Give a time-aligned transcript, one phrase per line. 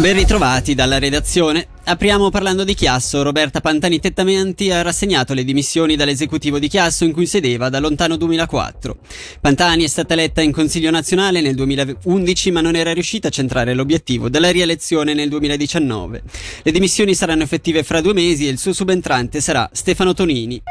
[0.00, 1.66] Ben ritrovati dalla redazione.
[1.84, 3.22] Apriamo parlando di Chiasso.
[3.22, 8.16] Roberta Pantani Tettamenti ha rassegnato le dimissioni dall'esecutivo di Chiasso in cui sedeva da lontano
[8.16, 8.96] 2004.
[9.42, 13.74] Pantani è stata eletta in Consiglio nazionale nel 2011 ma non era riuscita a centrare
[13.74, 16.22] l'obiettivo della rielezione nel 2019.
[16.62, 20.62] Le dimissioni saranno effettive fra due mesi e il suo subentrante sarà Stefano Tonini.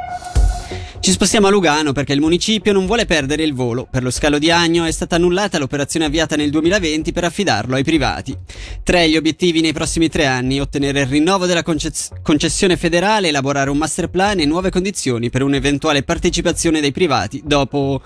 [1.01, 3.87] Ci spostiamo a Lugano perché il municipio non vuole perdere il volo.
[3.89, 7.85] Per lo scalo di Agno è stata annullata l'operazione avviata nel 2020 per affidarlo ai
[7.85, 8.35] privati.
[8.83, 13.69] Tre gli obiettivi nei prossimi tre anni: ottenere il rinnovo della concess- concessione federale, elaborare
[13.69, 18.01] un master plan e nuove condizioni per un'eventuale partecipazione dei privati dopo.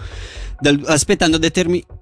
[0.60, 2.02] Dal, aspettando determinati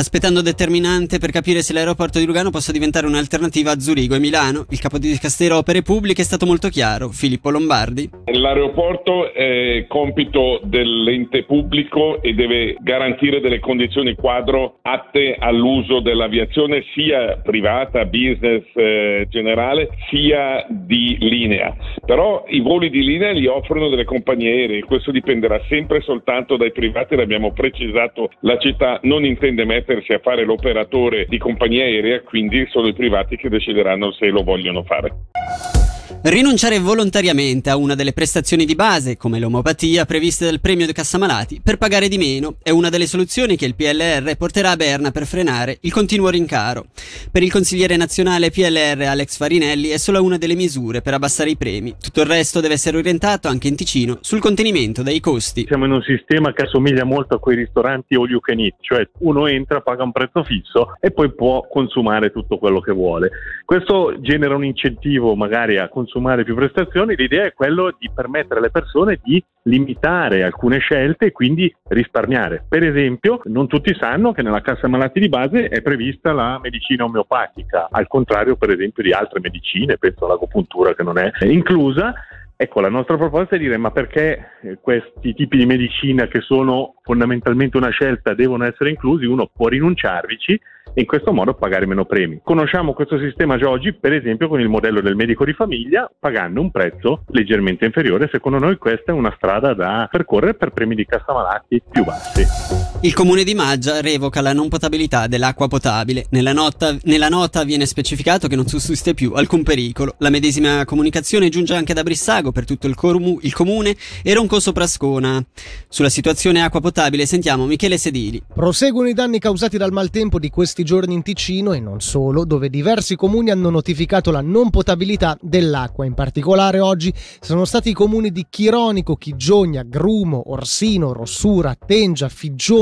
[0.00, 4.64] aspettando determinante per capire se l'aeroporto di Lugano possa diventare un'alternativa a Zurigo e Milano.
[4.70, 8.08] Il capo di Castero Opere Pubbliche è stato molto chiaro, Filippo Lombardi.
[8.32, 17.36] L'aeroporto è compito dell'ente pubblico e deve garantire delle condizioni quadro atte all'uso dell'aviazione sia
[17.36, 21.76] privata, business eh, generale, sia di linea.
[22.06, 26.72] Però i voli di linea li offrono delle compagnie aeree, questo dipenderà sempre soltanto dai
[26.72, 32.20] privati, l'abbiamo precisato, la città non intende mettere mettersi a fare l'operatore di compagnia aerea,
[32.20, 35.89] quindi sono i privati che decideranno se lo vogliono fare.
[36.22, 41.60] Rinunciare volontariamente a una delle prestazioni di base, come l'omopatia, previste dal premio di Cassamalati,
[41.64, 45.24] per pagare di meno, è una delle soluzioni che il PLR porterà a Berna per
[45.24, 46.86] frenare il continuo rincaro.
[47.32, 51.56] Per il consigliere nazionale PLR Alex Farinelli è solo una delle misure per abbassare i
[51.56, 51.94] premi.
[51.98, 55.64] Tutto il resto deve essere orientato anche in Ticino sul contenimento dei costi.
[55.66, 59.08] Siamo in un sistema che assomiglia molto a quei ristoranti all you can eat, cioè
[59.20, 63.30] uno entra, paga un prezzo fisso e poi può consumare tutto quello che vuole.
[63.64, 68.60] Questo genera un incentivo magari a consumare consumare più prestazioni, l'idea è quello di permettere
[68.60, 72.64] alle persone di limitare alcune scelte e quindi risparmiare.
[72.66, 77.04] Per esempio, non tutti sanno che nella cassa malati di base è prevista la medicina
[77.04, 82.14] omeopatica, al contrario per esempio di altre medicine, penso all'agopuntura che non è inclusa.
[82.56, 87.78] Ecco, la nostra proposta è dire ma perché questi tipi di medicina che sono fondamentalmente
[87.78, 90.60] una scelta devono essere inclusi, uno può rinunciarvici
[90.94, 92.40] e in questo modo pagare meno premi.
[92.42, 96.60] Conosciamo questo sistema già oggi, per esempio, con il modello del medico di famiglia, pagando
[96.60, 98.28] un prezzo leggermente inferiore.
[98.30, 102.90] Secondo noi questa è una strada da percorrere per premi di cassa malati più bassi.
[103.02, 106.26] Il comune di Maggia revoca la non potabilità dell'acqua potabile.
[106.30, 110.16] Nella nota, nella nota, viene specificato che non sussiste più alcun pericolo.
[110.18, 114.72] La medesima comunicazione giunge anche da Brissago per tutto il, comu- il comune e Roncoso
[114.72, 115.42] Prascona.
[115.88, 118.42] Sulla situazione acqua potabile sentiamo Michele Sedili.
[118.52, 122.68] Proseguono i danni causati dal maltempo di questi giorni in Ticino e non solo, dove
[122.68, 126.04] diversi comuni hanno notificato la non potabilità dell'acqua.
[126.04, 132.28] In particolare oggi sono stati i comuni di Chironico, Chigiogna, Grumo, Orsino, Rossura, Tengia,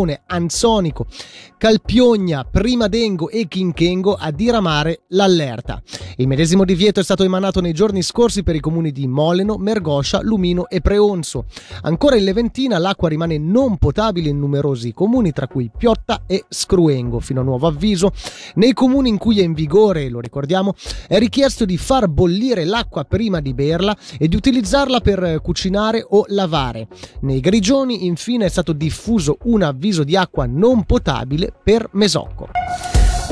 [0.08, 1.06] Comune, Anzonico,
[1.56, 5.82] Calpiogna, Primadengo e Chinchengo a diramare l'allerta.
[6.16, 10.20] Il medesimo divieto è stato emanato nei giorni scorsi per i comuni di Moleno, Mergoscia,
[10.22, 11.46] Lumino e Preonzo.
[11.82, 17.20] Ancora in Leventina l'acqua rimane non potabile in numerosi comuni, tra cui Piotta e Scruengo,
[17.20, 17.87] fino a nuovo avviso.
[18.54, 20.74] Nei comuni in cui è in vigore, lo ricordiamo,
[21.06, 26.24] è richiesto di far bollire l'acqua prima di berla e di utilizzarla per cucinare o
[26.28, 26.88] lavare.
[27.20, 32.48] Nei grigioni, infine, è stato diffuso un avviso di acqua non potabile per Mesocco.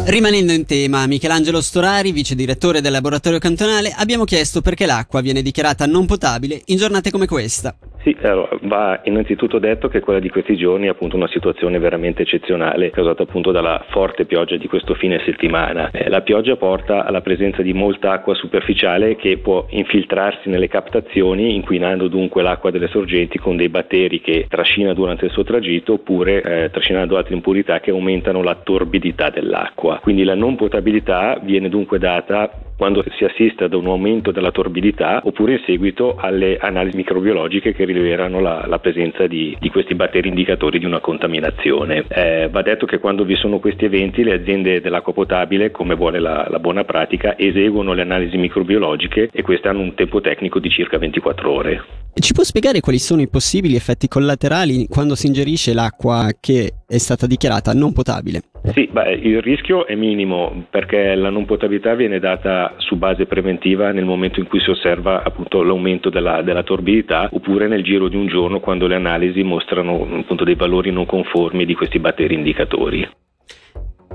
[0.04, 5.42] Rimanendo in tema, Michelangelo Storari, vice direttore del laboratorio cantonale, abbiamo chiesto perché l'acqua viene
[5.42, 7.76] dichiarata non potabile in giornate come questa.
[8.06, 12.22] Sì, allora, va innanzitutto detto che quella di questi giorni è appunto una situazione veramente
[12.22, 15.90] eccezionale causata appunto dalla forte pioggia di questo fine settimana.
[15.90, 21.56] Eh, la pioggia porta alla presenza di molta acqua superficiale che può infiltrarsi nelle captazioni
[21.56, 26.42] inquinando dunque l'acqua delle sorgenti con dei batteri che trascina durante il suo tragitto oppure
[26.42, 29.98] eh, trascinando altre impurità che aumentano la torbidità dell'acqua.
[30.00, 35.20] Quindi la non potabilità viene dunque data quando si assiste ad un aumento della torbidità
[35.24, 40.28] oppure in seguito alle analisi microbiologiche che rivelano la, la presenza di, di, questi batteri
[40.28, 42.04] indicatori di una contaminazione.
[42.08, 46.18] Eh, va detto che quando vi sono questi eventi le aziende dell'acqua potabile, come vuole
[46.18, 50.68] la, la buona pratica, eseguono le analisi microbiologiche e queste hanno un tempo tecnico di
[50.68, 52.05] circa 24 ore.
[52.18, 56.96] Ci può spiegare quali sono i possibili effetti collaterali quando si ingerisce l'acqua che è
[56.96, 58.40] stata dichiarata non potabile?
[58.72, 63.92] Sì, beh, il rischio è minimo perché la non potabilità viene data su base preventiva
[63.92, 68.16] nel momento in cui si osserva appunto l'aumento della, della torbidità oppure nel giro di
[68.16, 73.08] un giorno quando le analisi mostrano appunto dei valori non conformi di questi batteri indicatori.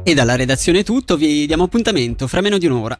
[0.03, 2.99] E dalla redazione è tutto, vi diamo appuntamento fra meno di un'ora.